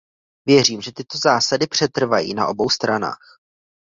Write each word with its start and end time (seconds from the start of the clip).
Věřím, 0.45 0.81
že 0.81 0.91
tyto 0.93 1.17
zásady 1.17 1.67
přetrvají 1.67 2.33
na 2.33 2.47
obou 2.47 2.69
stranách. 2.69 3.39